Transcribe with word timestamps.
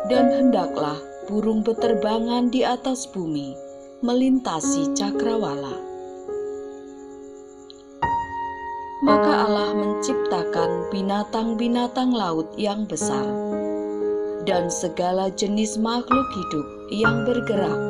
dan 0.07 0.31
hendaklah 0.31 0.95
burung 1.27 1.67
beterbangan 1.67 2.47
di 2.47 2.63
atas 2.63 3.11
bumi 3.11 3.59
melintasi 4.07 4.95
cakrawala." 4.95 5.75
Maka 9.03 9.51
Allah 9.51 9.75
menciptakan 9.75 10.95
binatang-binatang 10.95 12.15
laut 12.15 12.55
yang 12.55 12.87
besar 12.87 13.27
dan 14.47 14.71
segala 14.71 15.27
jenis 15.35 15.75
makhluk 15.75 16.31
hidup 16.39 16.67
yang 16.95 17.27
bergerak 17.27 17.83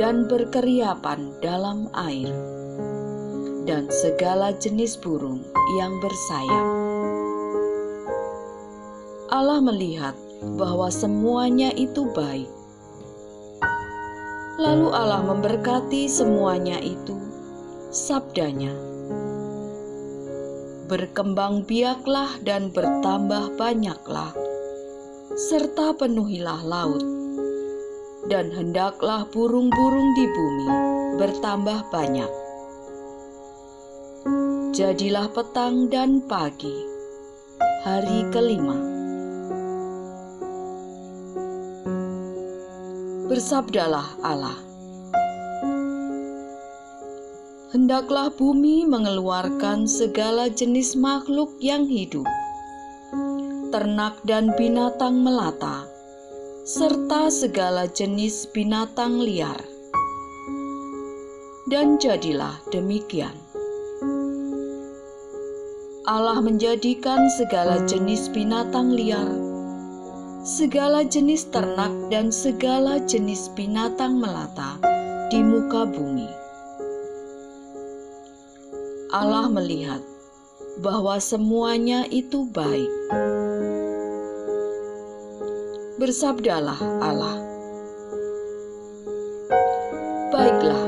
dan 0.00 0.24
berkeriapan 0.24 1.28
dalam 1.44 1.92
air 1.92 2.59
dan 3.70 3.86
segala 3.86 4.50
jenis 4.58 4.98
burung 4.98 5.46
yang 5.78 5.94
bersayap. 6.02 6.66
Allah 9.30 9.62
melihat 9.62 10.18
bahwa 10.58 10.90
semuanya 10.90 11.70
itu 11.78 12.10
baik. 12.10 12.50
Lalu 14.58 14.90
Allah 14.90 15.22
memberkati 15.22 16.10
semuanya 16.10 16.82
itu, 16.82 17.14
sabdanya, 17.94 18.74
Berkembang 20.90 21.62
biaklah 21.62 22.42
dan 22.42 22.74
bertambah 22.74 23.54
banyaklah, 23.54 24.34
serta 25.38 25.94
penuhilah 25.94 26.66
laut, 26.66 27.06
dan 28.26 28.50
hendaklah 28.50 29.22
burung-burung 29.30 30.10
di 30.18 30.26
bumi 30.26 30.68
bertambah 31.22 31.86
banyak 31.94 32.39
Jadilah 34.70 35.26
petang 35.34 35.90
dan 35.90 36.22
pagi, 36.30 36.86
hari 37.82 38.22
kelima. 38.30 38.78
Bersabdalah 43.26 44.14
Allah, 44.22 44.54
hendaklah 47.74 48.30
bumi 48.30 48.86
mengeluarkan 48.86 49.90
segala 49.90 50.46
jenis 50.46 50.94
makhluk 50.94 51.50
yang 51.58 51.90
hidup, 51.90 52.30
ternak 53.74 54.22
dan 54.22 54.54
binatang 54.54 55.18
melata, 55.18 55.82
serta 56.62 57.26
segala 57.26 57.90
jenis 57.90 58.46
binatang 58.54 59.18
liar. 59.18 59.66
Dan 61.66 61.98
jadilah 61.98 62.62
demikian. 62.70 63.49
Allah 66.10 66.42
menjadikan 66.42 67.30
segala 67.38 67.86
jenis 67.86 68.26
binatang 68.34 68.90
liar, 68.90 69.30
segala 70.42 71.06
jenis 71.06 71.46
ternak, 71.54 71.94
dan 72.10 72.34
segala 72.34 72.98
jenis 73.06 73.46
binatang 73.54 74.18
melata 74.18 74.74
di 75.30 75.38
muka 75.38 75.86
bumi. 75.86 76.26
Allah 79.14 79.46
melihat 79.54 80.02
bahwa 80.82 81.14
semuanya 81.22 82.02
itu 82.10 82.42
baik. 82.42 82.90
Bersabdalah 85.94 86.82
Allah, 86.98 87.38
"Baiklah, 90.34 90.86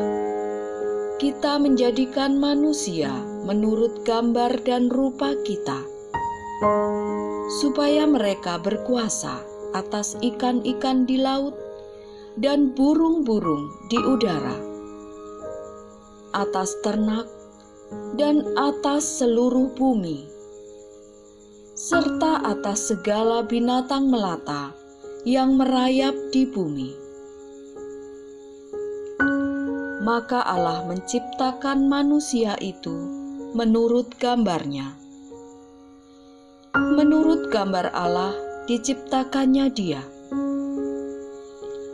kita 1.22 1.62
menjadikan 1.62 2.42
manusia." 2.42 3.31
Menurut 3.42 4.06
gambar 4.06 4.62
dan 4.62 4.86
rupa 4.86 5.34
kita, 5.42 5.82
supaya 7.58 8.06
mereka 8.06 8.62
berkuasa 8.62 9.42
atas 9.74 10.14
ikan-ikan 10.22 11.04
di 11.08 11.18
laut 11.18 11.56
dan 12.38 12.70
burung-burung 12.72 13.68
di 13.90 13.98
udara, 13.98 14.56
atas 16.32 16.72
ternak, 16.86 17.26
dan 18.16 18.46
atas 18.56 19.20
seluruh 19.20 19.74
bumi, 19.76 20.24
serta 21.74 22.46
atas 22.46 22.94
segala 22.94 23.44
binatang 23.44 24.08
melata 24.08 24.72
yang 25.26 25.58
merayap 25.58 26.14
di 26.30 26.46
bumi. 26.48 26.90
Maka 30.02 30.42
Allah 30.42 30.82
menciptakan 30.90 31.86
manusia 31.86 32.58
itu 32.58 33.21
menurut 33.52 34.16
gambarnya. 34.16 34.96
Menurut 36.72 37.52
gambar 37.52 37.92
Allah 37.92 38.32
diciptakannya 38.64 39.68
dia. 39.76 40.00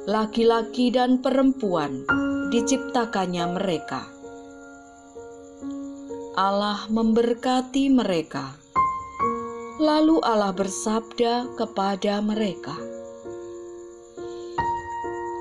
Laki-laki 0.07 0.95
dan 0.95 1.19
perempuan 1.19 2.07
diciptakannya 2.55 3.59
mereka. 3.59 4.07
Allah 6.39 6.87
memberkati 6.87 7.91
mereka. 7.91 8.55
Lalu 9.83 10.23
Allah 10.23 10.55
bersabda 10.55 11.59
kepada 11.59 12.23
mereka, 12.23 12.79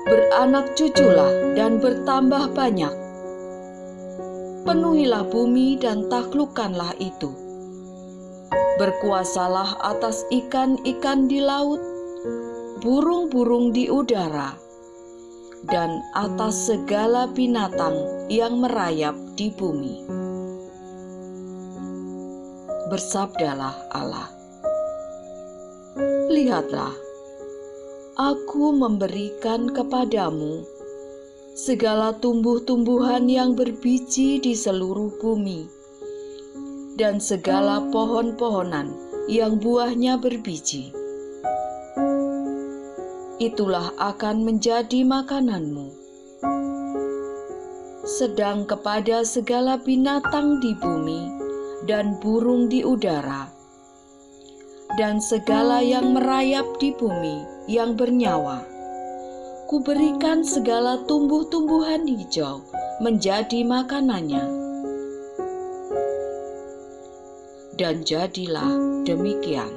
"Beranak 0.02 0.74
cuculah 0.74 1.54
dan 1.54 1.78
bertambah 1.78 2.50
banyak, 2.58 3.07
penuhilah 4.68 5.24
bumi 5.32 5.80
dan 5.80 6.12
taklukkanlah 6.12 6.92
itu. 7.00 7.32
Berkuasalah 8.76 9.80
atas 9.80 10.28
ikan-ikan 10.28 11.24
di 11.24 11.40
laut, 11.40 11.80
burung-burung 12.84 13.72
di 13.72 13.88
udara, 13.88 14.52
dan 15.72 16.04
atas 16.12 16.68
segala 16.68 17.24
binatang 17.32 17.96
yang 18.28 18.60
merayap 18.60 19.16
di 19.40 19.48
bumi. 19.48 20.04
Bersabdalah 22.92 23.88
Allah, 23.88 24.28
"Lihatlah, 26.28 27.08
Aku 28.18 28.74
memberikan 28.74 29.70
kepadamu 29.70 30.77
segala 31.58 32.14
tumbuh-tumbuhan 32.14 33.26
yang 33.26 33.58
berbiji 33.58 34.38
di 34.38 34.54
seluruh 34.54 35.10
bumi, 35.18 35.66
dan 36.94 37.18
segala 37.18 37.82
pohon-pohonan 37.90 38.94
yang 39.26 39.58
buahnya 39.58 40.22
berbiji. 40.22 40.94
Itulah 43.42 43.90
akan 43.98 44.46
menjadi 44.46 45.02
makananmu. 45.02 45.90
Sedang 48.06 48.62
kepada 48.62 49.26
segala 49.26 49.82
binatang 49.82 50.62
di 50.62 50.78
bumi 50.78 51.26
dan 51.90 52.22
burung 52.22 52.70
di 52.70 52.86
udara, 52.86 53.50
dan 54.94 55.18
segala 55.18 55.82
yang 55.82 56.14
merayap 56.14 56.70
di 56.78 56.94
bumi 56.94 57.66
yang 57.66 57.98
bernyawa 57.98 58.77
kuberikan 59.68 60.40
segala 60.40 61.04
tumbuh-tumbuhan 61.04 62.08
hijau 62.08 62.64
menjadi 63.04 63.68
makanannya. 63.68 64.48
Dan 67.76 68.00
jadilah 68.00 68.72
demikian. 69.04 69.68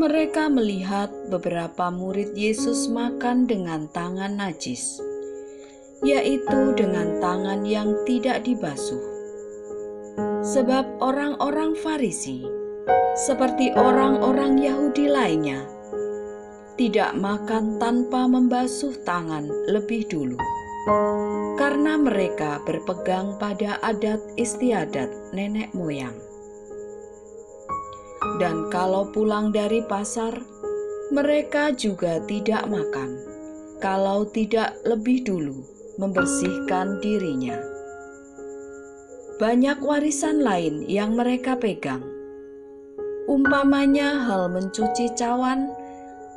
Mereka 0.00 0.48
melihat 0.48 1.12
beberapa 1.28 1.92
murid 1.92 2.32
Yesus 2.32 2.88
makan 2.88 3.44
dengan 3.44 3.84
tangan 3.92 4.32
najis 4.32 4.96
yaitu 6.00 6.72
dengan 6.72 7.20
tangan 7.20 7.68
yang 7.68 7.92
tidak 8.08 8.40
dibasuh. 8.40 8.96
Sebab 10.40 11.04
orang-orang 11.04 11.76
Farisi, 11.76 12.48
seperti 13.12 13.76
orang-orang 13.76 14.56
Yahudi 14.56 15.04
lainnya, 15.04 15.68
tidak 16.80 17.12
makan 17.20 17.76
tanpa 17.76 18.24
membasuh 18.24 18.96
tangan 19.04 19.52
lebih 19.68 20.08
dulu, 20.08 20.40
karena 21.60 22.00
mereka 22.00 22.56
berpegang 22.64 23.36
pada 23.36 23.76
adat 23.84 24.24
istiadat 24.40 25.12
nenek 25.36 25.76
moyang. 25.76 26.29
Dan 28.20 28.68
kalau 28.68 29.08
pulang 29.08 29.48
dari 29.48 29.80
pasar, 29.84 30.36
mereka 31.10 31.72
juga 31.72 32.20
tidak 32.28 32.68
makan 32.68 33.16
kalau 33.80 34.28
tidak 34.28 34.76
lebih 34.84 35.24
dulu 35.24 35.64
membersihkan 35.96 37.00
dirinya. 37.00 37.56
Banyak 39.40 39.80
warisan 39.80 40.44
lain 40.44 40.84
yang 40.84 41.16
mereka 41.16 41.56
pegang, 41.56 42.04
umpamanya 43.24 44.20
hal 44.28 44.52
mencuci 44.52 45.16
cawan, 45.16 45.72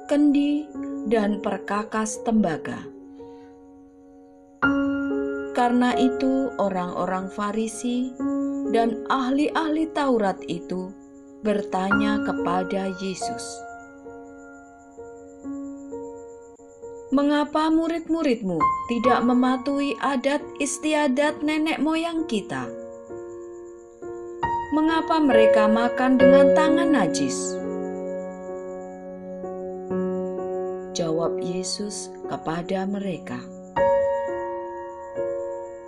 kendi, 0.08 0.64
dan 1.12 1.44
perkakas 1.44 2.24
tembaga. 2.24 2.80
Karena 5.54 5.94
itu, 6.00 6.48
orang-orang 6.58 7.28
Farisi 7.30 8.10
dan 8.72 9.04
ahli-ahli 9.12 9.92
Taurat 9.92 10.40
itu 10.48 11.03
bertanya 11.44 12.24
kepada 12.24 12.88
Yesus. 13.04 13.44
Mengapa 17.14 17.70
murid-muridmu 17.70 18.58
tidak 18.90 19.22
mematuhi 19.22 19.94
adat 20.02 20.42
istiadat 20.58 21.46
nenek 21.46 21.78
moyang 21.78 22.26
kita? 22.26 22.66
Mengapa 24.74 25.22
mereka 25.22 25.70
makan 25.70 26.18
dengan 26.18 26.58
tangan 26.58 26.90
najis? 26.90 27.38
Jawab 30.98 31.38
Yesus 31.38 32.10
kepada 32.26 32.90
mereka, 32.90 33.38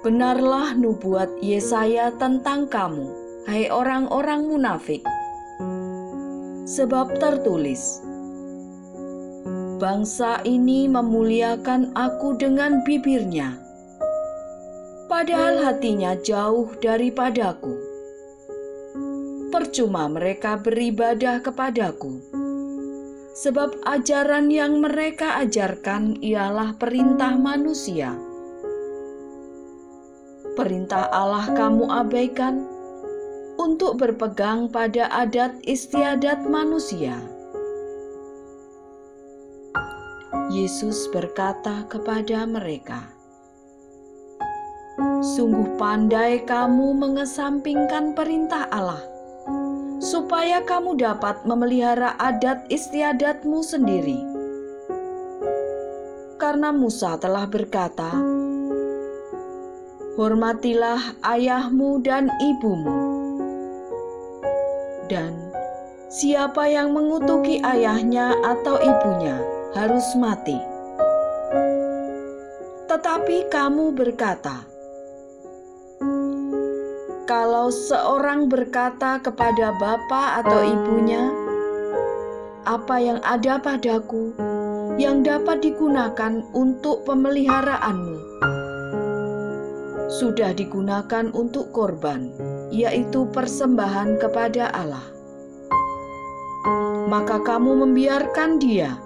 Benarlah 0.05 0.77
nubuat 0.77 1.41
Yesaya 1.41 2.13
tentang 2.13 2.69
kamu, 2.69 3.09
hai 3.49 3.73
orang-orang 3.73 4.45
munafik. 4.45 5.01
Sebab 6.75 7.24
tertulis, 7.24 8.04
Bangsa 9.80 10.44
ini 10.44 10.92
memuliakan 10.92 11.95
aku 11.95 12.36
dengan 12.36 12.83
bibirnya, 12.83 13.56
padahal 15.07 15.63
hatinya 15.63 16.19
jauh 16.19 16.75
daripadaku. 16.83 17.80
Percuma 19.56 20.12
mereka 20.12 20.60
beribadah 20.60 21.39
kepadaku, 21.39 22.19
sebab 23.39 23.80
ajaran 23.88 24.51
yang 24.51 24.83
mereka 24.83 25.39
ajarkan 25.48 26.19
ialah 26.19 26.75
perintah 26.75 27.39
manusia. 27.39 28.19
Perintah 30.60 31.07
Allah 31.07 31.56
kamu 31.56 31.88
abaikan 31.88 32.75
untuk 33.55 33.99
berpegang 33.99 34.67
pada 34.71 35.07
adat 35.11 35.59
istiadat 35.63 36.43
manusia 36.47 37.19
Yesus 40.55 41.09
berkata 41.09 41.89
kepada 41.89 42.45
mereka, 42.45 43.12
"Sungguh 45.19 45.74
pandai 45.75 46.45
kamu 46.45 46.93
mengesampingkan 46.95 48.13
perintah 48.13 48.69
Allah, 48.69 49.01
supaya 49.97 50.62
kamu 50.62 51.01
dapat 51.01 51.43
memelihara 51.50 52.13
adat 52.21 52.69
istiadatmu 52.69 53.65
sendiri." 53.65 54.21
Karena 56.38 56.69
Musa 56.69 57.17
telah 57.17 57.50
berkata, 57.50 58.13
"Hormatilah 60.13 61.25
ayahmu 61.25 62.05
dan 62.05 62.29
ibumu." 62.38 63.25
Dan 65.05 65.38
siapa 66.09 66.65
yang 66.65 66.89
mengutuki 66.93 67.62
ayahnya 67.62 68.33
atau 68.41 68.81
ibunya, 68.81 69.38
harus 69.77 70.17
mati. 70.17 70.57
Tetapi 72.89 73.51
kamu 73.53 73.93
berkata, 73.93 74.65
"Kalau 77.29 77.69
seorang 77.69 78.50
berkata 78.50 79.21
kepada 79.21 79.75
bapa 79.77 80.41
atau 80.41 80.65
ibunya, 80.65 81.29
'Apa 82.65 82.95
yang 82.97 83.19
ada 83.21 83.62
padaku 83.62 84.33
yang 84.97 85.21
dapat 85.21 85.62
digunakan 85.62 86.41
untuk 86.55 87.05
pemeliharaanmu?' 87.05 88.64
Sudah 90.09 90.53
digunakan 90.53 91.29
untuk 91.33 91.74
korban, 91.74 92.29
yaitu 92.69 93.25
persembahan 93.29 94.21
kepada 94.21 94.69
Allah. 94.74 95.05
Maka 97.05 97.41
kamu 97.45 97.85
membiarkan 97.85 98.57
dia 98.57 98.97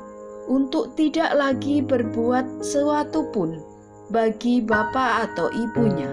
untuk 0.47 0.95
tidak 0.95 1.35
lagi 1.35 1.83
berbuat 1.83 2.63
sesuatu 2.63 3.27
pun 3.35 3.59
bagi 4.09 4.63
bapak 4.63 5.29
atau 5.31 5.51
ibunya. 5.53 6.09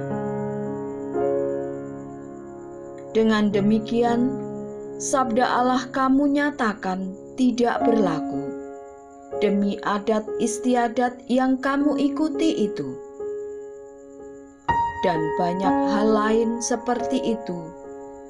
Dengan 3.16 3.48
demikian, 3.48 4.28
sabda 5.00 5.46
Allah 5.64 5.88
kamu 5.88 6.36
nyatakan 6.36 7.16
tidak 7.40 7.80
berlaku 7.88 8.56
demi 9.40 9.80
adat 9.84 10.24
istiadat 10.40 11.24
yang 11.28 11.56
kamu 11.60 11.96
ikuti 11.96 12.68
itu. 12.68 13.05
Dan 15.06 15.22
banyak 15.38 15.74
hal 15.94 16.08
lain 16.10 16.58
seperti 16.58 17.38
itu 17.38 17.70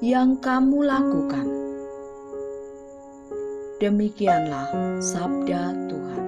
yang 0.05 0.37
kamu 0.37 0.85
lakukan. 0.85 1.49
Demikianlah 3.81 5.01
sabda 5.01 5.73
Tuhan. 5.89 6.26